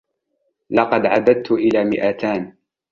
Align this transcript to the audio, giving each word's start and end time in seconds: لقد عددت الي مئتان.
لقد 0.69 1.05
عددت 1.05 1.51
الي 1.51 1.83
مئتان. 1.85 2.55